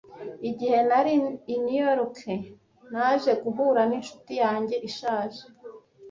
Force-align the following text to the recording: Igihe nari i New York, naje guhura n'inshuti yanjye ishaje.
Igihe 0.49 0.77
nari 0.89 1.11
i 1.53 1.55
New 1.63 1.77
York, 1.87 2.17
naje 2.91 3.31
guhura 3.43 3.81
n'inshuti 3.89 4.33
yanjye 4.43 4.75
ishaje. 4.89 5.41